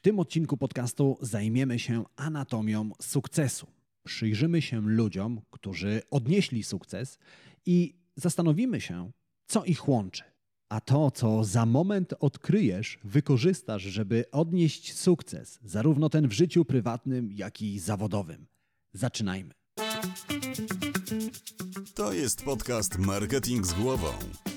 W 0.00 0.02
tym 0.02 0.18
odcinku 0.18 0.56
podcastu 0.56 1.18
zajmiemy 1.20 1.78
się 1.78 2.04
anatomią 2.16 2.90
sukcesu. 3.02 3.66
Przyjrzymy 4.04 4.62
się 4.62 4.80
ludziom, 4.80 5.40
którzy 5.50 6.02
odnieśli 6.10 6.62
sukces 6.62 7.18
i 7.66 7.94
zastanowimy 8.16 8.80
się, 8.80 9.10
co 9.46 9.64
ich 9.64 9.88
łączy. 9.88 10.22
A 10.68 10.80
to, 10.80 11.10
co 11.10 11.44
za 11.44 11.66
moment 11.66 12.14
odkryjesz, 12.20 12.98
wykorzystasz, 13.04 13.82
żeby 13.82 14.24
odnieść 14.32 14.98
sukces, 14.98 15.58
zarówno 15.64 16.08
ten 16.08 16.28
w 16.28 16.32
życiu 16.32 16.64
prywatnym, 16.64 17.32
jak 17.32 17.62
i 17.62 17.78
zawodowym. 17.78 18.46
Zaczynajmy. 18.92 19.54
To 21.94 22.12
jest 22.12 22.42
podcast 22.42 22.98
Marketing 22.98 23.66
z 23.66 23.72
głową. 23.72 24.08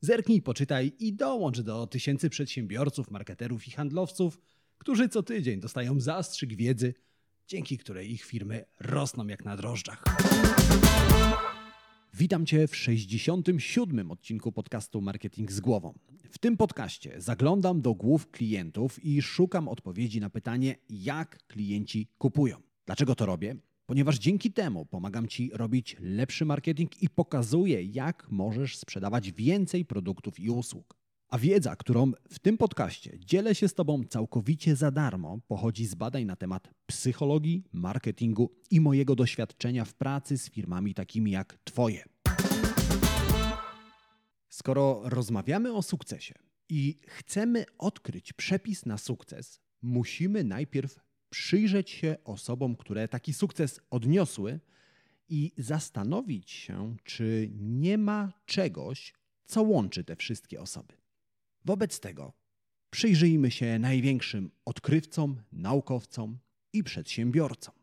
Zerknij, 0.00 0.42
poczytaj 0.42 0.92
i 0.98 1.12
dołącz 1.14 1.60
do 1.60 1.86
tysięcy 1.86 2.30
przedsiębiorców, 2.30 3.10
marketerów 3.10 3.68
i 3.68 3.70
handlowców, 3.70 4.40
którzy 4.78 5.08
co 5.08 5.22
tydzień 5.22 5.60
dostają 5.60 6.00
zastrzyk 6.00 6.54
wiedzy, 6.54 6.94
dzięki 7.46 7.78
której 7.78 8.12
ich 8.12 8.24
firmy 8.24 8.64
rosną 8.80 9.26
jak 9.26 9.44
na 9.44 9.56
drożdżach. 9.56 10.04
Witam 12.14 12.46
Cię 12.46 12.68
w 12.68 12.76
67. 12.76 14.10
odcinku 14.10 14.52
podcastu 14.52 15.00
Marketing 15.00 15.52
z 15.52 15.60
Głową. 15.60 15.98
W 16.30 16.38
tym 16.38 16.56
podcaście 16.56 17.20
zaglądam 17.20 17.80
do 17.80 17.94
głów 17.94 18.30
klientów 18.30 19.04
i 19.04 19.22
szukam 19.22 19.68
odpowiedzi 19.68 20.20
na 20.20 20.30
pytanie, 20.30 20.76
jak 20.90 21.46
klienci 21.46 22.08
kupują. 22.18 22.62
Dlaczego 22.86 23.14
to 23.14 23.26
robię? 23.26 23.56
Ponieważ 23.86 24.18
dzięki 24.18 24.52
temu 24.52 24.86
pomagam 24.86 25.28
Ci 25.28 25.50
robić 25.54 25.96
lepszy 26.00 26.44
marketing 26.44 27.02
i 27.02 27.08
pokazuję, 27.08 27.82
jak 27.82 28.26
możesz 28.30 28.76
sprzedawać 28.76 29.32
więcej 29.32 29.84
produktów 29.84 30.40
i 30.40 30.50
usług. 30.50 30.96
A 31.28 31.38
wiedza, 31.38 31.76
którą 31.76 32.12
w 32.30 32.38
tym 32.38 32.58
podcaście 32.58 33.18
dzielę 33.18 33.54
się 33.54 33.68
z 33.68 33.74
Tobą 33.74 34.04
całkowicie 34.04 34.76
za 34.76 34.90
darmo, 34.90 35.38
pochodzi 35.48 35.86
z 35.86 35.94
badań 35.94 36.24
na 36.24 36.36
temat 36.36 36.70
psychologii, 36.86 37.64
marketingu 37.72 38.50
i 38.70 38.80
mojego 38.80 39.14
doświadczenia 39.14 39.84
w 39.84 39.94
pracy 39.94 40.38
z 40.38 40.50
firmami 40.50 40.94
takimi 40.94 41.30
jak 41.30 41.58
Twoje. 41.64 42.04
Skoro 44.48 45.00
rozmawiamy 45.04 45.72
o 45.72 45.82
sukcesie 45.82 46.34
i 46.68 46.98
chcemy 47.06 47.64
odkryć 47.78 48.32
przepis 48.32 48.86
na 48.86 48.98
sukces, 48.98 49.60
musimy 49.82 50.44
najpierw 50.44 51.05
przyjrzeć 51.36 51.90
się 51.90 52.16
osobom, 52.24 52.76
które 52.76 53.08
taki 53.08 53.32
sukces 53.32 53.80
odniosły 53.90 54.60
i 55.28 55.52
zastanowić 55.58 56.50
się, 56.50 56.96
czy 57.04 57.50
nie 57.60 57.98
ma 57.98 58.32
czegoś, 58.46 59.14
co 59.46 59.62
łączy 59.62 60.04
te 60.04 60.16
wszystkie 60.16 60.60
osoby. 60.60 60.94
Wobec 61.64 62.00
tego 62.00 62.32
przyjrzyjmy 62.90 63.50
się 63.50 63.78
największym 63.78 64.50
odkrywcom, 64.64 65.42
naukowcom 65.52 66.38
i 66.72 66.84
przedsiębiorcom. 66.84 67.74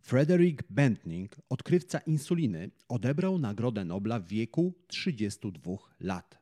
Frederick 0.00 0.62
Bentning, 0.70 1.36
odkrywca 1.48 1.98
insuliny, 1.98 2.70
odebrał 2.88 3.38
Nagrodę 3.38 3.84
Nobla 3.84 4.20
w 4.20 4.26
wieku 4.28 4.74
32 4.86 5.76
lat. 6.00 6.38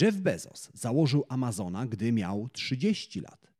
Jeff 0.00 0.16
Bezos 0.16 0.70
założył 0.74 1.24
Amazona, 1.28 1.86
gdy 1.86 2.12
miał 2.12 2.48
30 2.48 3.20
lat. 3.20 3.55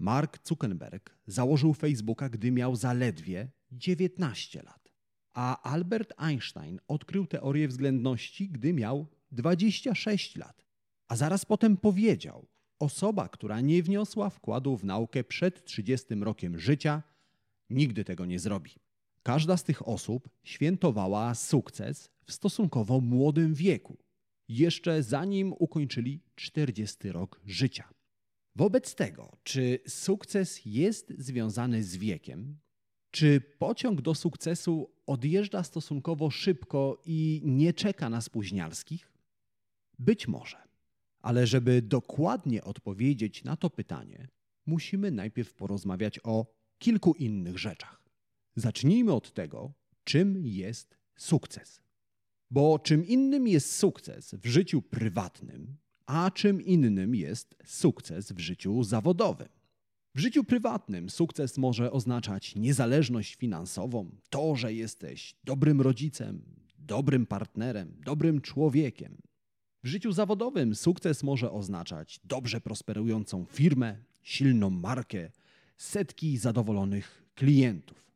Mark 0.00 0.38
Zuckerberg 0.48 1.18
założył 1.26 1.74
Facebooka, 1.74 2.28
gdy 2.28 2.50
miał 2.50 2.76
zaledwie 2.76 3.48
19 3.72 4.62
lat. 4.62 4.92
A 5.32 5.62
Albert 5.62 6.12
Einstein 6.16 6.80
odkrył 6.88 7.26
teorię 7.26 7.68
względności, 7.68 8.48
gdy 8.48 8.72
miał 8.72 9.06
26 9.32 10.36
lat. 10.36 10.66
A 11.08 11.16
zaraz 11.16 11.44
potem 11.44 11.76
powiedział: 11.76 12.48
Osoba, 12.78 13.28
która 13.28 13.60
nie 13.60 13.82
wniosła 13.82 14.30
wkładu 14.30 14.76
w 14.76 14.84
naukę 14.84 15.24
przed 15.24 15.64
30 15.64 16.14
rokiem 16.14 16.58
życia, 16.58 17.02
nigdy 17.70 18.04
tego 18.04 18.26
nie 18.26 18.38
zrobi. 18.38 18.70
Każda 19.22 19.56
z 19.56 19.64
tych 19.64 19.88
osób 19.88 20.28
świętowała 20.44 21.34
sukces 21.34 22.10
w 22.24 22.32
stosunkowo 22.32 23.00
młodym 23.00 23.54
wieku, 23.54 23.98
jeszcze 24.48 25.02
zanim 25.02 25.54
ukończyli 25.58 26.20
40 26.34 27.12
rok 27.12 27.40
życia. 27.46 27.99
Wobec 28.56 28.94
tego, 28.94 29.36
czy 29.42 29.78
sukces 29.88 30.60
jest 30.64 31.12
związany 31.18 31.84
z 31.84 31.96
wiekiem? 31.96 32.58
Czy 33.10 33.40
pociąg 33.40 34.02
do 34.02 34.14
sukcesu 34.14 34.90
odjeżdża 35.06 35.62
stosunkowo 35.62 36.30
szybko 36.30 37.02
i 37.06 37.42
nie 37.44 37.72
czeka 37.72 38.10
na 38.10 38.20
spóźnialskich? 38.20 39.12
Być 39.98 40.28
może. 40.28 40.56
Ale 41.20 41.46
żeby 41.46 41.82
dokładnie 41.82 42.64
odpowiedzieć 42.64 43.44
na 43.44 43.56
to 43.56 43.70
pytanie, 43.70 44.28
musimy 44.66 45.10
najpierw 45.10 45.54
porozmawiać 45.54 46.20
o 46.24 46.46
kilku 46.78 47.14
innych 47.14 47.58
rzeczach. 47.58 48.02
Zacznijmy 48.56 49.12
od 49.12 49.32
tego, 49.32 49.72
czym 50.04 50.46
jest 50.46 50.98
sukces. 51.16 51.80
Bo 52.50 52.78
czym 52.78 53.06
innym 53.06 53.48
jest 53.48 53.76
sukces 53.76 54.34
w 54.34 54.46
życiu 54.46 54.82
prywatnym, 54.82 55.76
a 56.10 56.30
czym 56.30 56.62
innym 56.62 57.14
jest 57.14 57.56
sukces 57.64 58.32
w 58.32 58.38
życiu 58.38 58.84
zawodowym. 58.84 59.48
W 60.14 60.20
życiu 60.20 60.44
prywatnym 60.44 61.10
sukces 61.10 61.58
może 61.58 61.92
oznaczać 61.92 62.54
niezależność 62.56 63.34
finansową, 63.34 64.10
to, 64.30 64.56
że 64.56 64.74
jesteś 64.74 65.34
dobrym 65.44 65.80
rodzicem, 65.80 66.42
dobrym 66.78 67.26
partnerem, 67.26 67.96
dobrym 68.04 68.40
człowiekiem. 68.40 69.16
W 69.84 69.86
życiu 69.86 70.12
zawodowym 70.12 70.74
sukces 70.74 71.22
może 71.22 71.52
oznaczać 71.52 72.20
dobrze 72.24 72.60
prosperującą 72.60 73.44
firmę, 73.44 73.96
silną 74.22 74.70
markę, 74.70 75.30
setki 75.76 76.38
zadowolonych 76.38 77.24
klientów. 77.34 78.12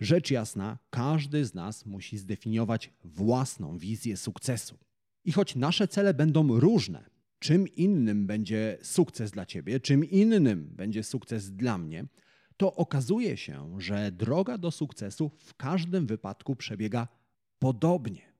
Rzecz 0.00 0.30
jasna, 0.30 0.78
każdy 0.90 1.44
z 1.44 1.54
nas 1.54 1.86
musi 1.86 2.18
zdefiniować 2.18 2.90
własną 3.04 3.78
wizję 3.78 4.16
sukcesu. 4.16 4.78
I 5.24 5.32
choć 5.32 5.56
nasze 5.56 5.88
cele 5.88 6.14
będą 6.14 6.60
różne, 6.60 7.17
czym 7.38 7.68
innym 7.68 8.26
będzie 8.26 8.78
sukces 8.82 9.30
dla 9.30 9.46
ciebie, 9.46 9.80
czym 9.80 10.04
innym 10.04 10.68
będzie 10.72 11.02
sukces 11.02 11.50
dla 11.50 11.78
mnie, 11.78 12.06
to 12.56 12.74
okazuje 12.74 13.36
się, 13.36 13.80
że 13.80 14.12
droga 14.12 14.58
do 14.58 14.70
sukcesu 14.70 15.30
w 15.38 15.54
każdym 15.54 16.06
wypadku 16.06 16.56
przebiega 16.56 17.08
podobnie. 17.58 18.32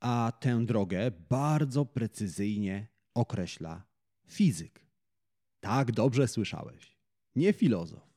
A 0.00 0.32
tę 0.40 0.66
drogę 0.66 1.10
bardzo 1.28 1.84
precyzyjnie 1.84 2.86
określa 3.14 3.84
fizyk. 4.26 4.86
Tak 5.60 5.92
dobrze 5.92 6.28
słyszałeś. 6.28 6.98
Nie 7.36 7.52
filozof. 7.52 8.08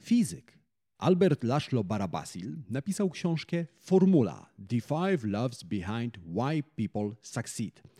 Fizyk. 0.00 0.58
Albert 0.98 1.44
Laszlo 1.44 1.84
Barabasil 1.84 2.56
napisał 2.70 3.10
książkę 3.10 3.66
Formula 3.78 4.50
The 4.68 4.80
Five 4.80 5.24
Loves 5.24 5.62
Behind 5.62 6.18
Why 6.18 6.62
People 6.62 7.16
Succeed– 7.22 7.82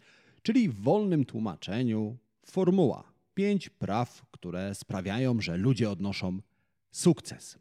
czyli 0.45 0.69
w 0.69 0.81
wolnym 0.81 1.25
tłumaczeniu 1.25 2.17
formuła. 2.47 3.13
Pięć 3.35 3.69
praw, 3.69 4.27
które 4.31 4.75
sprawiają, 4.75 5.41
że 5.41 5.57
ludzie 5.57 5.91
odnoszą 5.91 6.41
sukces. 6.91 7.59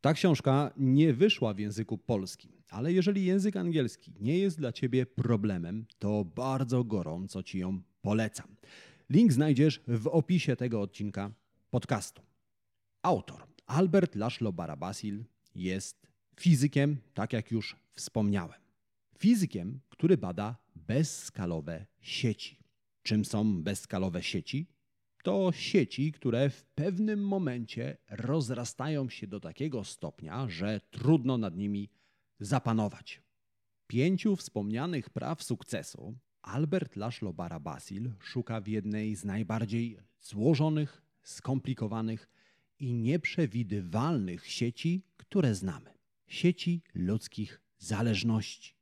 Ta 0.00 0.14
książka 0.14 0.72
nie 0.76 1.12
wyszła 1.12 1.54
w 1.54 1.58
języku 1.58 1.98
polskim, 1.98 2.52
ale 2.70 2.92
jeżeli 2.92 3.24
język 3.24 3.56
angielski 3.56 4.12
nie 4.20 4.38
jest 4.38 4.58
dla 4.58 4.72
Ciebie 4.72 5.06
problemem, 5.06 5.86
to 5.98 6.24
bardzo 6.24 6.84
gorąco 6.84 7.42
Ci 7.42 7.58
ją 7.58 7.80
polecam. 8.02 8.56
Link 9.10 9.32
znajdziesz 9.32 9.80
w 9.88 10.06
opisie 10.06 10.56
tego 10.56 10.80
odcinka 10.80 11.30
podcastu. 11.70 12.22
Autor 13.02 13.46
Albert 13.66 14.14
Laszlo 14.14 14.52
Barabasil 14.52 15.24
jest 15.54 16.06
fizykiem, 16.40 16.96
tak 17.14 17.32
jak 17.32 17.50
już 17.50 17.76
wspomniałem. 17.94 18.60
Fizykiem, 19.18 19.80
który 19.88 20.16
bada 20.16 20.65
bezskalowe 20.86 21.86
sieci. 22.00 22.58
Czym 23.02 23.24
są 23.24 23.62
bezskalowe 23.62 24.22
sieci? 24.22 24.66
To 25.22 25.52
sieci, 25.52 26.12
które 26.12 26.50
w 26.50 26.64
pewnym 26.64 27.26
momencie 27.26 27.96
rozrastają 28.10 29.08
się 29.08 29.26
do 29.26 29.40
takiego 29.40 29.84
stopnia, 29.84 30.48
że 30.48 30.80
trudno 30.90 31.38
nad 31.38 31.56
nimi 31.56 31.90
zapanować. 32.40 33.22
Pięciu 33.86 34.36
wspomnianych 34.36 35.10
praw 35.10 35.42
sukcesu 35.42 36.16
Albert 36.42 36.96
Laszlo 36.96 37.32
Barabasil 37.32 38.12
szuka 38.20 38.60
w 38.60 38.68
jednej 38.68 39.16
z 39.16 39.24
najbardziej 39.24 39.98
złożonych, 40.20 41.02
skomplikowanych 41.22 42.28
i 42.78 42.92
nieprzewidywalnych 42.94 44.46
sieci, 44.46 45.02
które 45.16 45.54
znamy 45.54 45.94
sieci 46.26 46.82
ludzkich 46.94 47.60
zależności. 47.78 48.74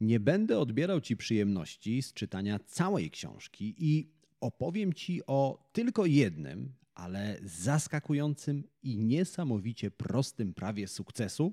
Nie 0.00 0.20
będę 0.20 0.58
odbierał 0.58 1.00
Ci 1.00 1.16
przyjemności 1.16 2.02
z 2.02 2.12
czytania 2.12 2.58
całej 2.58 3.10
książki 3.10 3.74
i 3.78 4.10
opowiem 4.40 4.92
Ci 4.92 5.26
o 5.26 5.68
tylko 5.72 6.06
jednym, 6.06 6.72
ale 6.94 7.38
zaskakującym 7.42 8.64
i 8.82 8.98
niesamowicie 8.98 9.90
prostym 9.90 10.54
prawie 10.54 10.88
sukcesu, 10.88 11.52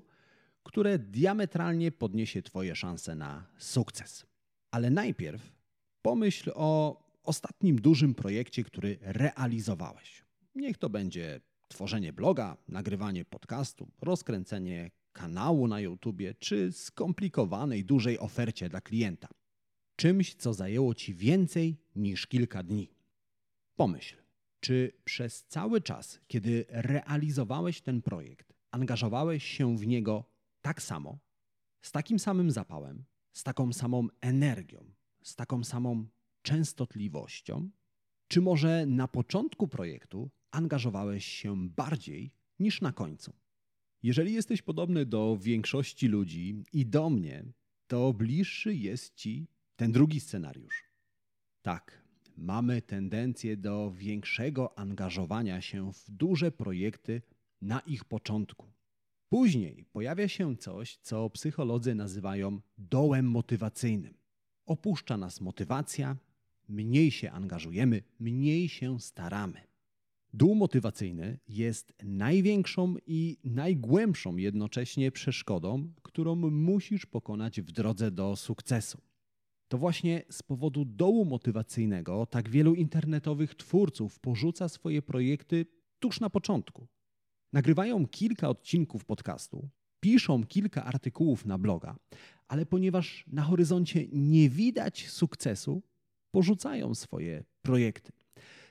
które 0.62 0.98
diametralnie 0.98 1.92
podniesie 1.92 2.42
Twoje 2.42 2.76
szanse 2.76 3.14
na 3.14 3.46
sukces. 3.58 4.26
Ale 4.70 4.90
najpierw 4.90 5.52
pomyśl 6.02 6.50
o 6.54 7.02
ostatnim 7.22 7.76
dużym 7.80 8.14
projekcie, 8.14 8.64
który 8.64 8.98
realizowałeś. 9.00 10.24
Niech 10.54 10.78
to 10.78 10.90
będzie 10.90 11.40
tworzenie 11.68 12.12
bloga, 12.12 12.56
nagrywanie 12.68 13.24
podcastu, 13.24 13.88
rozkręcenie 14.00 14.90
kanału 15.16 15.68
na 15.68 15.80
YouTubie 15.80 16.34
czy 16.34 16.72
skomplikowanej 16.72 17.84
dużej 17.84 18.18
ofercie 18.18 18.68
dla 18.68 18.80
klienta. 18.80 19.28
Czymś, 19.96 20.34
co 20.34 20.54
zajęło 20.54 20.94
Ci 20.94 21.14
więcej 21.14 21.76
niż 21.96 22.26
kilka 22.26 22.62
dni. 22.62 22.90
Pomyśl, 23.76 24.16
czy 24.60 24.92
przez 25.04 25.44
cały 25.44 25.80
czas, 25.80 26.20
kiedy 26.26 26.64
realizowałeś 26.68 27.80
ten 27.80 28.02
projekt, 28.02 28.52
angażowałeś 28.70 29.44
się 29.44 29.76
w 29.76 29.86
niego 29.86 30.24
tak 30.62 30.82
samo, 30.82 31.18
z 31.82 31.92
takim 31.92 32.18
samym 32.18 32.50
zapałem, 32.50 33.04
z 33.32 33.42
taką 33.42 33.72
samą 33.72 34.08
energią, 34.20 34.84
z 35.22 35.36
taką 35.36 35.64
samą 35.64 36.06
częstotliwością? 36.42 37.70
Czy 38.28 38.40
może 38.40 38.86
na 38.86 39.08
początku 39.08 39.68
projektu 39.68 40.30
angażowałeś 40.50 41.24
się 41.24 41.68
bardziej 41.68 42.32
niż 42.58 42.80
na 42.80 42.92
końcu? 42.92 43.32
Jeżeli 44.06 44.32
jesteś 44.32 44.62
podobny 44.62 45.06
do 45.06 45.36
większości 45.40 46.08
ludzi 46.08 46.62
i 46.72 46.86
do 46.86 47.10
mnie, 47.10 47.44
to 47.86 48.12
bliższy 48.12 48.74
jest 48.74 49.14
ci 49.14 49.46
ten 49.76 49.92
drugi 49.92 50.20
scenariusz. 50.20 50.84
Tak, 51.62 52.02
mamy 52.36 52.82
tendencję 52.82 53.56
do 53.56 53.92
większego 53.96 54.78
angażowania 54.78 55.60
się 55.60 55.92
w 55.92 56.10
duże 56.10 56.52
projekty 56.52 57.22
na 57.62 57.80
ich 57.80 58.04
początku. 58.04 58.72
Później 59.28 59.84
pojawia 59.92 60.28
się 60.28 60.56
coś, 60.56 60.96
co 60.96 61.30
psycholodzy 61.30 61.94
nazywają 61.94 62.60
dołem 62.78 63.30
motywacyjnym. 63.30 64.14
Opuszcza 64.66 65.16
nas 65.16 65.40
motywacja, 65.40 66.16
mniej 66.68 67.10
się 67.10 67.30
angażujemy, 67.30 68.02
mniej 68.18 68.68
się 68.68 69.00
staramy. 69.00 69.65
Dół 70.36 70.54
motywacyjny 70.54 71.38
jest 71.48 71.92
największą 72.02 72.94
i 73.06 73.38
najgłębszą 73.44 74.36
jednocześnie 74.36 75.12
przeszkodą, 75.12 75.92
którą 76.02 76.34
musisz 76.50 77.06
pokonać 77.06 77.60
w 77.60 77.72
drodze 77.72 78.10
do 78.10 78.36
sukcesu. 78.36 79.00
To 79.68 79.78
właśnie 79.78 80.22
z 80.30 80.42
powodu 80.42 80.84
dołu 80.84 81.24
motywacyjnego 81.24 82.26
tak 82.26 82.48
wielu 82.48 82.74
internetowych 82.74 83.54
twórców 83.54 84.20
porzuca 84.20 84.68
swoje 84.68 85.02
projekty 85.02 85.66
tuż 85.98 86.20
na 86.20 86.30
początku. 86.30 86.88
Nagrywają 87.52 88.06
kilka 88.06 88.48
odcinków 88.48 89.04
podcastu, 89.04 89.68
piszą 90.00 90.44
kilka 90.44 90.84
artykułów 90.84 91.46
na 91.46 91.58
bloga, 91.58 91.96
ale 92.48 92.66
ponieważ 92.66 93.24
na 93.26 93.42
horyzoncie 93.42 94.06
nie 94.12 94.50
widać 94.50 95.08
sukcesu, 95.08 95.82
porzucają 96.30 96.94
swoje 96.94 97.44
projekty. 97.62 98.12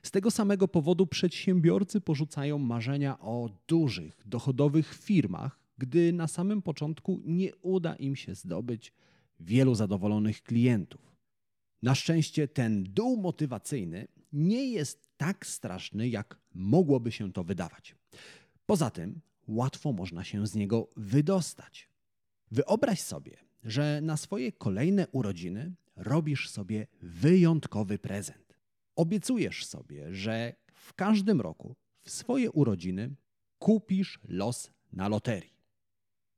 Z 0.05 0.11
tego 0.11 0.31
samego 0.31 0.67
powodu 0.67 1.07
przedsiębiorcy 1.07 2.01
porzucają 2.01 2.57
marzenia 2.57 3.19
o 3.19 3.49
dużych, 3.67 4.21
dochodowych 4.25 4.93
firmach, 4.95 5.59
gdy 5.77 6.13
na 6.13 6.27
samym 6.27 6.61
początku 6.61 7.21
nie 7.23 7.55
uda 7.55 7.95
im 7.95 8.15
się 8.15 8.35
zdobyć 8.35 8.93
wielu 9.39 9.75
zadowolonych 9.75 10.43
klientów. 10.43 11.15
Na 11.83 11.95
szczęście 11.95 12.47
ten 12.47 12.83
dół 12.83 13.17
motywacyjny 13.17 14.07
nie 14.33 14.71
jest 14.71 15.09
tak 15.17 15.45
straszny, 15.45 16.09
jak 16.09 16.39
mogłoby 16.53 17.11
się 17.11 17.33
to 17.33 17.43
wydawać. 17.43 17.95
Poza 18.65 18.89
tym 18.89 19.21
łatwo 19.47 19.93
można 19.93 20.23
się 20.23 20.47
z 20.47 20.55
niego 20.55 20.89
wydostać. 20.97 21.89
Wyobraź 22.51 23.01
sobie, 23.01 23.37
że 23.63 24.01
na 24.01 24.17
swoje 24.17 24.51
kolejne 24.51 25.07
urodziny 25.07 25.73
robisz 25.95 26.49
sobie 26.49 26.87
wyjątkowy 27.01 27.99
prezent. 27.99 28.44
Obiecujesz 28.95 29.65
sobie, 29.65 30.13
że 30.13 30.55
w 30.73 30.93
każdym 30.93 31.41
roku 31.41 31.75
w 32.01 32.09
swoje 32.09 32.51
urodziny 32.51 33.15
kupisz 33.59 34.19
los 34.27 34.71
na 34.93 35.07
loterii. 35.07 35.55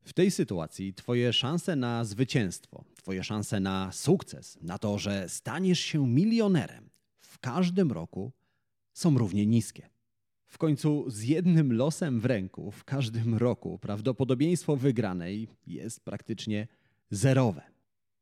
W 0.03 0.13
tej 0.13 0.31
sytuacji 0.31 0.93
Twoje 0.93 1.33
szanse 1.33 1.75
na 1.75 2.05
zwycięstwo, 2.05 2.83
Twoje 2.95 3.23
szanse 3.23 3.59
na 3.59 3.91
sukces, 3.91 4.57
na 4.61 4.77
to, 4.77 4.99
że 4.99 5.29
staniesz 5.29 5.79
się 5.79 6.07
milionerem 6.07 6.89
w 7.19 7.39
każdym 7.39 7.91
roku 7.91 8.31
są 8.93 9.17
równie 9.17 9.45
niskie. 9.45 9.89
W 10.47 10.57
końcu 10.57 11.09
z 11.09 11.23
jednym 11.23 11.73
losem 11.73 12.19
w 12.19 12.25
ręku 12.25 12.71
w 12.71 12.83
każdym 12.83 13.35
roku 13.35 13.79
prawdopodobieństwo 13.79 14.75
wygranej 14.75 15.47
jest 15.67 15.99
praktycznie 15.99 16.67
zerowe. 17.11 17.61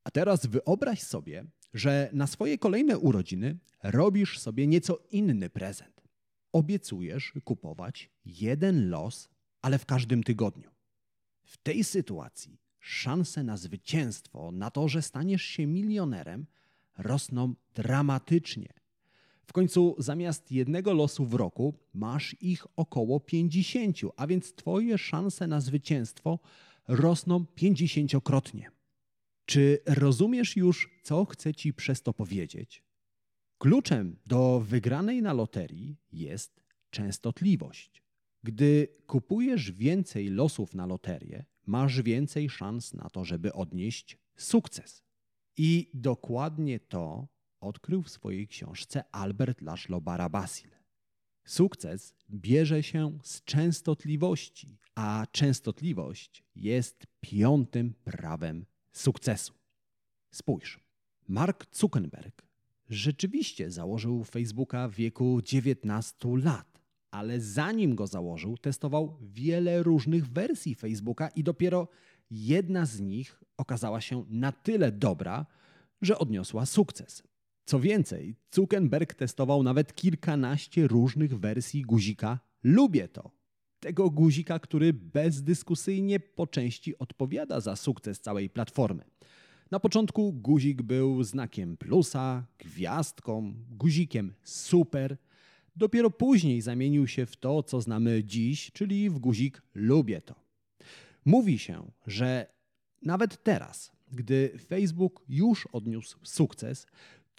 A 0.04 0.12
teraz 0.12 0.46
wyobraź 0.46 1.02
sobie, 1.02 1.46
że 1.76 2.10
na 2.14 2.28
swoje 2.28 2.58
kolejne 2.58 2.98
urodziny 2.98 3.58
robisz 3.84 4.40
sobie 4.40 4.68
nieco 4.68 5.00
inny 5.12 5.50
prezent. 5.50 6.02
Obiecujesz 6.52 7.34
kupować 7.44 8.10
jeden 8.26 8.90
los, 8.90 9.30
ale 9.62 9.80
w 9.80 9.86
każdym 9.86 10.24
tygodniu. 10.24 10.70
W 11.44 11.58
tej 11.58 11.84
sytuacji 11.84 12.60
szanse 12.80 13.44
na 13.44 13.58
zwycięstwo, 13.58 14.52
na 14.52 14.72
to, 14.72 14.88
że 14.88 15.02
staniesz 15.02 15.44
się 15.44 15.68
milionerem, 15.68 16.46
rosną 16.98 17.54
dramatycznie. 17.74 18.74
W 19.46 19.54
końcu 19.54 19.96
zamiast 19.98 20.52
jednego 20.52 20.94
losu 20.94 21.26
w 21.26 21.34
roku 21.34 21.74
masz 21.94 22.36
ich 22.42 22.66
około 22.76 23.20
50, 23.20 23.98
a 24.18 24.28
więc 24.28 24.54
Twoje 24.54 24.98
szanse 24.98 25.48
na 25.48 25.62
zwycięstwo 25.62 26.40
rosną 26.88 27.46
pięćdziesięciokrotnie. 27.46 28.75
Czy 29.46 29.80
rozumiesz 29.86 30.56
już, 30.56 31.00
co 31.04 31.26
chcę 31.26 31.54
Ci 31.54 31.74
przez 31.74 32.02
to 32.02 32.14
powiedzieć? 32.14 32.84
Kluczem 33.58 34.20
do 34.26 34.60
wygranej 34.60 35.22
na 35.22 35.34
loterii 35.34 35.98
jest 36.12 36.62
częstotliwość. 36.90 38.04
Gdy 38.44 38.88
kupujesz 39.08 39.72
więcej 39.72 40.30
losów 40.30 40.76
na 40.76 40.86
loterię, 40.86 41.46
masz 41.66 42.02
więcej 42.02 42.50
szans 42.50 42.94
na 42.94 43.10
to, 43.10 43.26
żeby 43.26 43.54
odnieść 43.54 44.18
sukces. 44.36 45.04
I 45.58 45.90
dokładnie 45.94 46.80
to 46.80 47.28
odkrył 47.60 48.04
w 48.04 48.10
swojej 48.10 48.48
książce 48.48 49.04
Albert 49.12 49.62
Laszlo 49.62 50.02
Barabasil. 50.02 50.70
Sukces 51.46 52.16
bierze 52.30 52.84
się 52.84 53.18
z 53.24 53.44
częstotliwości, 53.44 54.78
a 54.96 55.26
częstotliwość 55.32 56.44
jest 56.56 57.08
piątym 57.22 57.94
prawem 57.94 58.66
sukcesu. 58.98 59.54
Spójrz, 60.32 60.80
Mark 61.28 61.66
Zuckerberg 61.72 62.46
rzeczywiście 62.90 63.72
założył 63.72 64.24
Facebooka 64.24 64.88
w 64.88 64.94
wieku 64.94 65.42
19 65.42 66.16
lat, 66.44 66.82
ale 67.12 67.42
zanim 67.42 67.96
go 67.96 68.08
założył, 68.08 68.58
testował 68.58 69.18
wiele 69.22 69.84
różnych 69.84 70.28
wersji 70.28 70.76
Facebooka 70.76 71.28
i 71.28 71.44
dopiero 71.44 71.88
jedna 72.32 72.86
z 72.86 73.00
nich 73.00 73.44
okazała 73.58 74.02
się 74.02 74.26
na 74.30 74.52
tyle 74.52 74.92
dobra, 74.92 75.46
że 76.02 76.18
odniosła 76.18 76.66
sukces. 76.66 77.24
Co 77.66 77.80
więcej, 77.80 78.36
Zuckerberg 78.52 79.14
testował 79.14 79.64
nawet 79.64 79.96
kilkanaście 79.96 80.88
różnych 80.88 81.40
wersji 81.40 81.82
guzika 81.82 82.40
Lubię 82.64 83.08
to. 83.08 83.32
Tego 83.86 84.10
guzika, 84.10 84.60
który 84.60 84.94
bezdyskusyjnie 84.94 86.20
po 86.20 86.48
części 86.48 86.98
odpowiada 86.98 87.60
za 87.60 87.76
sukces 87.76 88.20
całej 88.20 88.50
platformy. 88.50 89.04
Na 89.72 89.80
początku 89.80 90.34
guzik 90.34 90.82
był 90.82 91.24
znakiem 91.24 91.78
plusa, 91.78 92.46
gwiazdką, 92.60 93.54
guzikiem 93.70 94.34
super. 94.44 95.18
Dopiero 95.76 96.10
później 96.10 96.62
zamienił 96.62 97.08
się 97.08 97.26
w 97.26 97.38
to, 97.38 97.64
co 97.64 97.82
znamy 97.82 98.24
dziś, 98.24 98.72
czyli 98.72 99.10
w 99.10 99.20
guzik 99.20 99.62
lubię 99.74 100.22
to. 100.22 100.36
Mówi 101.26 101.60
się, 101.60 101.92
że 102.08 102.48
nawet 103.02 103.44
teraz, 103.44 103.92
gdy 104.12 104.58
Facebook 104.68 105.24
już 105.30 105.68
odniósł 105.68 106.20
sukces, 106.24 106.88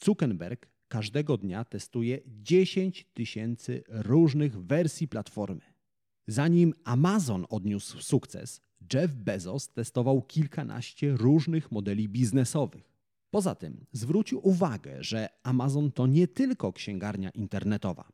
Zuckerberg 0.05 0.69
każdego 0.89 1.37
dnia 1.37 1.65
testuje 1.65 2.21
10 2.27 3.07
tysięcy 3.15 3.83
różnych 3.89 4.63
wersji 4.63 5.09
platformy. 5.09 5.76
Zanim 6.27 6.75
Amazon 6.85 7.47
odniósł 7.51 8.01
sukces, 8.01 8.61
Jeff 8.95 9.13
Bezos 9.13 9.69
testował 9.69 10.23
kilkanaście 10.23 11.17
różnych 11.17 11.73
modeli 11.73 12.09
biznesowych. 12.09 12.93
Poza 13.31 13.55
tym 13.55 13.85
zwrócił 13.93 14.41
uwagę, 14.49 14.97
że 15.01 15.29
Amazon 15.43 15.93
to 15.93 16.07
nie 16.07 16.29
tylko 16.29 16.73
księgarnia 16.73 17.31
internetowa, 17.31 18.09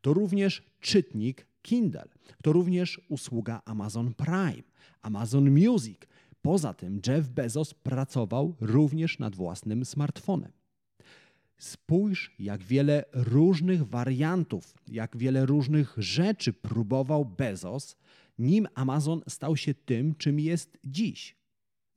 to 0.00 0.14
również 0.14 0.62
czytnik 0.80 1.46
Kindle, 1.62 2.08
to 2.42 2.52
również 2.52 3.00
usługa 3.08 3.62
Amazon 3.64 4.14
Prime, 4.14 4.62
Amazon 5.02 5.50
Music. 5.50 5.98
Poza 6.42 6.74
tym 6.74 7.00
Jeff 7.06 7.28
Bezos 7.28 7.74
pracował 7.74 8.54
również 8.60 9.18
nad 9.18 9.36
własnym 9.36 9.84
smartfonem. 9.84 10.52
Spójrz, 11.62 12.34
jak 12.38 12.62
wiele 12.62 13.04
różnych 13.12 13.86
wariantów, 13.86 14.74
jak 14.88 15.16
wiele 15.16 15.46
różnych 15.46 15.94
rzeczy 15.96 16.52
próbował 16.52 17.24
Bezos, 17.24 17.96
nim 18.38 18.68
Amazon 18.74 19.22
stał 19.28 19.56
się 19.56 19.74
tym, 19.74 20.14
czym 20.14 20.40
jest 20.40 20.78
dziś. 20.84 21.36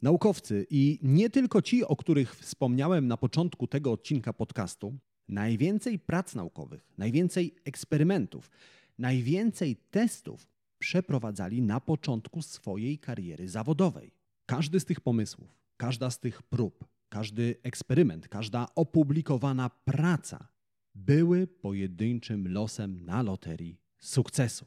Naukowcy 0.02 0.68
i 0.70 1.00
nie 1.02 1.30
tylko 1.30 1.62
ci, 1.62 1.84
o 1.84 1.96
których 1.96 2.36
wspomniałem 2.36 3.08
na 3.08 3.18
początku 3.18 3.68
tego 3.68 3.92
odcinka 3.92 4.34
podcastu, 4.34 4.98
najwięcej 5.28 6.00
prac 6.00 6.36
naukowych, 6.36 6.94
najwięcej 6.98 7.56
eksperymentów, 7.64 8.50
najwięcej 8.98 9.76
testów 9.76 10.48
przeprowadzali 10.80 11.62
na 11.62 11.80
początku 11.80 12.42
swojej 12.42 13.00
kariery 13.00 13.50
zawodowej. 13.50 14.12
Każdy 14.46 14.80
z 14.80 14.86
tych 14.86 15.02
pomysłów, 15.02 15.60
każda 15.78 16.10
z 16.10 16.20
tych 16.20 16.44
prób, 16.44 16.95
każdy 17.16 17.56
eksperyment, 17.64 18.28
każda 18.28 18.68
opublikowana 18.76 19.70
praca 19.70 20.48
były 20.96 21.48
pojedynczym 21.48 22.48
losem 22.48 23.06
na 23.06 23.22
loterii 23.22 23.80
sukcesu. 24.00 24.66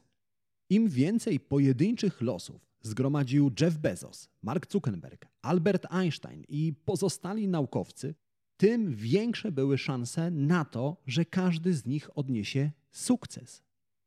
Im 0.69 0.89
więcej 0.89 1.39
pojedynczych 1.39 2.21
losów 2.21 2.69
zgromadził 2.81 3.51
Jeff 3.61 3.77
Bezos, 3.77 4.29
Mark 4.41 4.71
Zuckerberg, 4.71 5.27
Albert 5.41 5.85
Einstein 5.89 6.43
i 6.47 6.73
pozostali 6.85 7.47
naukowcy, 7.47 8.15
tym 8.57 8.95
większe 8.95 9.51
były 9.51 9.77
szanse 9.77 10.31
na 10.31 10.65
to, 10.65 10.97
że 11.07 11.25
każdy 11.25 11.73
z 11.73 11.85
nich 11.85 12.17
odniesie 12.17 12.71
sukces. 12.91 13.63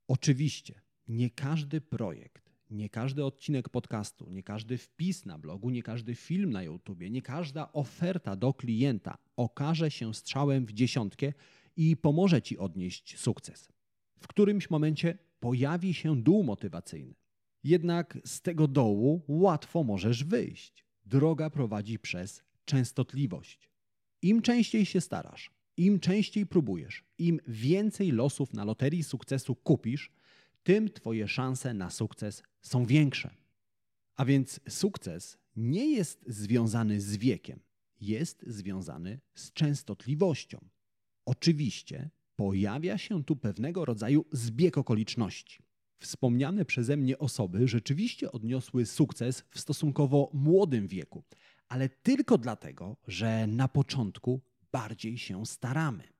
Oczywiście, 0.09 0.81
nie 1.09 1.31
każdy 1.31 1.81
projekt, 1.81 2.42
nie 2.73 2.89
każdy 2.89 3.25
odcinek 3.25 3.69
podcastu, 3.69 4.31
nie 4.31 4.43
każdy 4.43 4.79
wpis 4.79 5.27
na 5.27 5.39
blogu, 5.39 5.71
nie 5.71 5.83
każdy 5.83 6.15
film 6.15 6.51
na 6.53 6.63
YouTubie, 6.63 7.11
nie 7.11 7.23
każda 7.23 7.73
oferta 7.73 8.37
do 8.37 8.55
klienta 8.55 9.19
okaże 9.37 9.91
się 9.91 10.15
strzałem 10.15 10.67
w 10.67 10.73
dziesiątkę 10.73 11.33
i 11.77 11.97
pomoże 11.97 12.43
ci 12.43 12.59
odnieść 12.59 13.19
sukces. 13.19 13.69
W 14.21 14.27
którymś 14.27 14.71
momencie 14.71 15.19
pojawi 15.41 15.95
się 15.95 16.23
dół 16.23 16.43
motywacyjny. 16.43 17.15
Jednak 17.65 18.19
z 18.25 18.43
tego 18.43 18.69
dołu 18.69 19.23
łatwo 19.29 19.85
możesz 19.85 20.25
wyjść. 20.25 20.85
Droga 21.07 21.51
prowadzi 21.51 21.99
przez 21.99 22.43
częstotliwość. 22.65 23.71
Im 24.23 24.43
częściej 24.43 24.87
się 24.87 25.01
starasz, 25.01 25.51
im 25.77 26.01
częściej 26.01 26.47
próbujesz, 26.47 27.05
im 27.19 27.41
więcej 27.47 28.11
losów 28.11 28.53
na 28.53 28.65
loterii 28.65 29.03
sukcesu 29.03 29.55
kupisz, 29.55 30.11
tym 30.63 30.91
Twoje 30.91 31.29
szanse 31.29 31.75
na 31.75 31.91
sukces 31.91 32.43
są 32.61 32.87
większe. 32.87 33.31
A 34.17 34.25
więc 34.25 34.61
sukces 34.69 35.39
nie 35.57 35.87
jest 35.87 36.25
związany 36.27 37.01
z 37.01 37.17
wiekiem, 37.17 37.61
jest 38.01 38.45
związany 38.47 39.21
z 39.35 39.53
częstotliwością. 39.53 40.59
Oczywiście 41.25 42.11
pojawia 42.37 42.99
się 42.99 43.25
tu 43.25 43.37
pewnego 43.37 43.85
rodzaju 43.85 44.25
zbieg 44.33 44.79
okoliczności. 44.79 45.63
Wspomniane 45.99 46.65
przeze 46.65 46.97
mnie 46.97 47.19
osoby 47.19 47.69
rzeczywiście 47.69 48.33
odniosły 48.33 48.87
sukces 48.87 49.45
w 49.51 49.61
stosunkowo 49.61 50.31
młodym 50.33 50.89
wieku, 50.89 51.25
ale 51.69 51.89
tylko 51.89 52.39
dlatego, 52.39 52.97
że 53.07 53.47
na 53.47 53.69
początku 53.69 54.41
bardziej 54.73 55.19
się 55.19 55.47
staramy. 55.47 56.12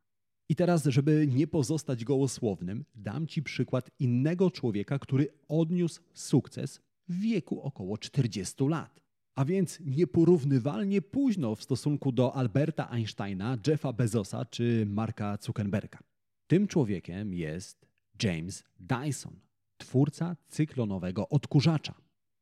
I 0.53 0.55
teraz, 0.55 0.85
żeby 0.85 1.27
nie 1.27 1.47
pozostać 1.47 2.05
gołosłownym, 2.05 2.85
dam 2.95 3.27
Ci 3.27 3.43
przykład 3.43 3.91
innego 3.99 4.51
człowieka, 4.51 4.99
który 4.99 5.29
odniósł 5.49 6.01
sukces 6.15 6.81
w 7.09 7.21
wieku 7.21 7.63
około 7.63 7.99
40 7.99 8.65
lat. 8.69 9.01
A 9.35 9.45
więc 9.45 9.79
nieporównywalnie 9.81 11.03
późno 11.03 11.55
w 11.55 11.63
stosunku 11.63 12.13
do 12.13 12.37
Alberta 12.37 12.91
Einsteina, 12.91 13.59
Jeffa 13.67 13.93
Bezosa 13.93 14.45
czy 14.45 14.87
Marka 14.89 15.39
Zuckerberga. 15.41 15.99
Tym 16.47 16.67
człowiekiem 16.67 17.35
jest 17.35 17.87
James 18.23 18.65
Dyson, 18.81 19.41
twórca 19.77 20.37
cyklonowego 20.49 21.29
odkurzacza. 21.29 21.95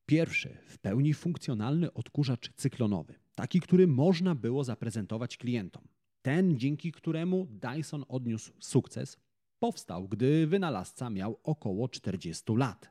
Pierwszy 0.06 0.56
w 0.66 0.78
pełni 0.78 1.14
funkcjonalny 1.14 1.92
odkurzacz 1.92 2.52
cyklonowy, 2.56 3.14
taki, 3.34 3.60
który 3.60 3.86
można 3.86 4.34
było 4.34 4.64
zaprezentować 4.64 5.36
klientom. 5.36 5.82
Ten, 6.22 6.58
dzięki 6.58 6.92
któremu 6.92 7.46
Dyson 7.50 8.04
odniósł 8.08 8.52
sukces, 8.60 9.16
powstał, 9.58 10.08
gdy 10.08 10.46
wynalazca 10.46 11.10
miał 11.10 11.38
około 11.42 11.88
40 11.88 12.56
lat. 12.56 12.90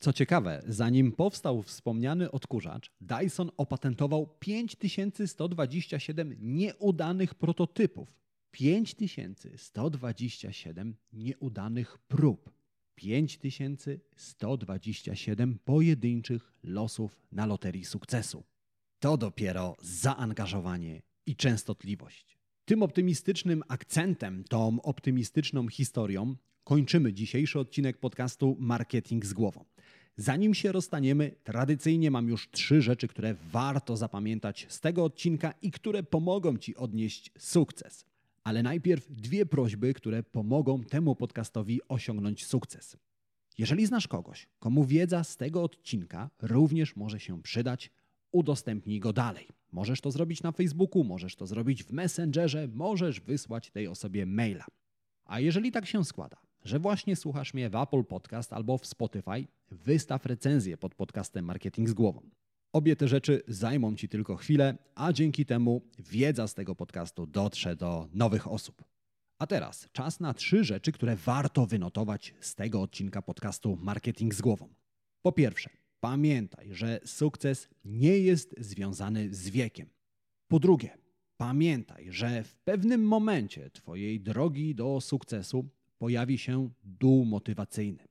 Co 0.00 0.12
ciekawe, 0.12 0.62
zanim 0.66 1.12
powstał 1.12 1.62
wspomniany 1.62 2.30
odkurzacz, 2.30 2.92
Dyson 3.00 3.50
opatentował 3.56 4.26
5127 4.38 6.36
nieudanych 6.40 7.34
prototypów. 7.34 8.18
5127 8.50 10.96
nieudanych 11.12 11.98
prób. 11.98 12.50
5127 12.94 15.58
pojedynczych 15.64 16.52
losów 16.62 17.20
na 17.32 17.46
loterii 17.46 17.84
sukcesu. 17.84 18.44
To 18.98 19.16
dopiero 19.16 19.76
zaangażowanie 19.80 21.02
i 21.26 21.36
częstotliwość. 21.36 22.37
Tym 22.68 22.82
optymistycznym 22.82 23.62
akcentem, 23.68 24.44
tą 24.44 24.82
optymistyczną 24.82 25.68
historią 25.68 26.36
kończymy 26.64 27.12
dzisiejszy 27.12 27.58
odcinek 27.58 27.98
podcastu 27.98 28.56
Marketing 28.60 29.26
z 29.26 29.32
głową. 29.32 29.64
Zanim 30.16 30.54
się 30.54 30.72
rozstaniemy, 30.72 31.34
tradycyjnie 31.44 32.10
mam 32.10 32.28
już 32.28 32.50
trzy 32.50 32.82
rzeczy, 32.82 33.08
które 33.08 33.34
warto 33.52 33.96
zapamiętać 33.96 34.66
z 34.68 34.80
tego 34.80 35.04
odcinka 35.04 35.54
i 35.62 35.70
które 35.70 36.02
pomogą 36.02 36.56
Ci 36.56 36.76
odnieść 36.76 37.30
sukces. 37.38 38.04
Ale 38.44 38.62
najpierw 38.62 39.12
dwie 39.12 39.46
prośby, 39.46 39.94
które 39.94 40.22
pomogą 40.22 40.84
temu 40.84 41.16
podcastowi 41.16 41.80
osiągnąć 41.88 42.46
sukces. 42.46 42.96
Jeżeli 43.58 43.86
znasz 43.86 44.08
kogoś, 44.08 44.48
komu 44.58 44.84
wiedza 44.84 45.24
z 45.24 45.36
tego 45.36 45.62
odcinka 45.62 46.30
również 46.42 46.96
może 46.96 47.20
się 47.20 47.42
przydać, 47.42 47.90
udostępnij 48.32 49.00
go 49.00 49.12
dalej. 49.12 49.48
Możesz 49.72 50.00
to 50.00 50.10
zrobić 50.10 50.42
na 50.42 50.52
Facebooku, 50.52 51.04
możesz 51.04 51.36
to 51.36 51.46
zrobić 51.46 51.84
w 51.84 51.92
Messengerze, 51.92 52.68
możesz 52.68 53.20
wysłać 53.20 53.70
tej 53.70 53.88
osobie 53.88 54.26
maila. 54.26 54.66
A 55.24 55.40
jeżeli 55.40 55.72
tak 55.72 55.86
się 55.86 56.04
składa, 56.04 56.36
że 56.64 56.78
właśnie 56.78 57.16
słuchasz 57.16 57.54
mnie 57.54 57.70
w 57.70 57.74
Apple 57.74 58.04
Podcast 58.04 58.52
albo 58.52 58.78
w 58.78 58.86
Spotify, 58.86 59.46
wystaw 59.70 60.26
recenzję 60.26 60.76
pod 60.76 60.94
podcastem 60.94 61.44
Marketing 61.44 61.88
z 61.88 61.92
głową. 61.92 62.30
Obie 62.72 62.96
te 62.96 63.08
rzeczy 63.08 63.42
zajmą 63.48 63.96
Ci 63.96 64.08
tylko 64.08 64.36
chwilę, 64.36 64.78
a 64.94 65.12
dzięki 65.12 65.46
temu 65.46 65.82
wiedza 65.98 66.48
z 66.48 66.54
tego 66.54 66.74
podcastu 66.74 67.26
dotrze 67.26 67.76
do 67.76 68.08
nowych 68.12 68.48
osób. 68.52 68.84
A 69.38 69.46
teraz 69.46 69.88
czas 69.92 70.20
na 70.20 70.34
trzy 70.34 70.64
rzeczy, 70.64 70.92
które 70.92 71.16
warto 71.16 71.66
wynotować 71.66 72.34
z 72.40 72.54
tego 72.54 72.82
odcinka 72.82 73.22
podcastu 73.22 73.78
Marketing 73.80 74.34
z 74.34 74.40
głową. 74.40 74.68
Po 75.22 75.32
pierwsze, 75.32 75.70
pamiętaj, 76.00 76.74
że 76.74 77.00
sukces 77.04 77.68
nie 77.84 78.18
jest 78.18 78.54
związany 78.58 79.34
z 79.34 79.48
wiekiem. 79.48 79.88
Po 80.48 80.60
drugie, 80.60 80.98
pamiętaj, 81.36 82.06
że 82.12 82.42
w 82.44 82.54
pewnym 82.54 83.02
momencie 83.02 83.70
Twojej 83.70 84.20
drogi 84.20 84.74
do 84.74 85.00
sukcesu 85.00 85.68
pojawi 85.98 86.38
się 86.38 86.70
dół 86.84 87.24
motywacyjny. 87.24 88.04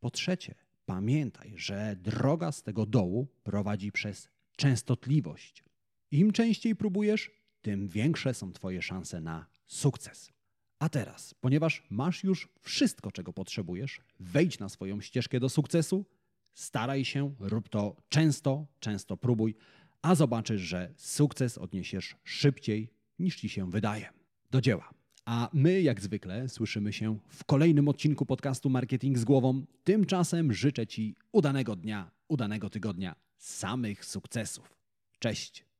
Po 0.00 0.10
trzecie, 0.10 0.54
pamiętaj, 0.86 1.52
że 1.56 1.96
droga 2.02 2.52
z 2.52 2.62
tego 2.62 2.86
dołu 2.86 3.26
prowadzi 3.42 3.92
przez 3.92 4.28
częstotliwość. 4.56 5.64
Im 6.10 6.32
częściej 6.32 6.76
próbujesz, 6.76 7.30
tym 7.62 7.88
większe 7.88 8.34
są 8.34 8.52
Twoje 8.52 8.82
szanse 8.82 9.20
na 9.20 9.46
sukces. 9.66 10.32
A 10.78 10.88
teraz, 10.88 11.34
ponieważ 11.34 11.82
masz 11.90 12.24
już 12.24 12.48
wszystko, 12.60 13.12
czego 13.12 13.32
potrzebujesz, 13.32 14.00
wejdź 14.20 14.58
na 14.58 14.68
swoją 14.68 15.00
ścieżkę 15.00 15.40
do 15.40 15.48
sukcesu, 15.48 16.04
staraj 16.54 17.04
się, 17.04 17.34
rób 17.40 17.68
to 17.68 17.96
często, 18.08 18.66
często 18.80 19.16
próbuj, 19.16 19.54
a 20.02 20.14
zobaczysz, 20.14 20.60
że 20.60 20.92
sukces 20.96 21.58
odniesiesz 21.58 22.16
szybciej 22.24 22.90
niż 23.18 23.36
ci 23.36 23.48
się 23.48 23.70
wydaje. 23.70 24.08
Do 24.50 24.60
dzieła. 24.60 24.90
A 25.24 25.50
my, 25.52 25.82
jak 25.82 26.00
zwykle, 26.00 26.48
słyszymy 26.48 26.92
się 26.92 27.18
w 27.28 27.44
kolejnym 27.44 27.88
odcinku 27.88 28.26
podcastu 28.26 28.70
Marketing 28.70 29.18
z 29.18 29.24
głową. 29.24 29.64
Tymczasem 29.84 30.52
życzę 30.52 30.86
Ci 30.86 31.14
udanego 31.32 31.76
dnia, 31.76 32.10
udanego 32.28 32.70
tygodnia, 32.70 33.14
samych 33.38 34.04
sukcesów. 34.04 34.76
Cześć! 35.18 35.73